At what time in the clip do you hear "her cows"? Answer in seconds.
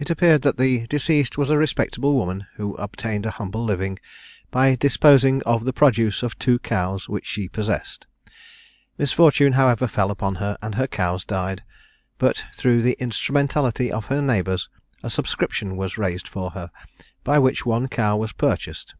10.74-11.24